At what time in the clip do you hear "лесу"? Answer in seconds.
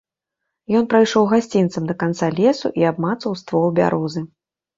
2.41-2.67